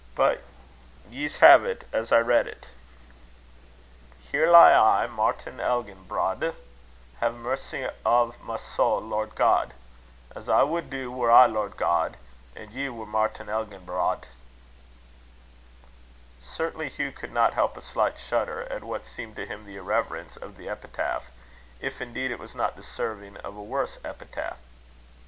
[0.15, 0.41] But
[1.11, 2.69] ye'se hae't as I read it:
[4.19, 6.55] "'Here lie I, Martin Elginbrodde:
[7.19, 9.75] Hae mercy o' my soul, Lord God;
[10.35, 12.17] As I wad do, were I Lord God,
[12.55, 14.25] And ye were Martin Elginbrodde.'"
[16.41, 20.35] Certainly Hugh could not help a slight shudder at what seemed to him the irreverence
[20.35, 21.29] of the epitaph,
[21.79, 24.57] if indeed it was not deserving of a worse epithet.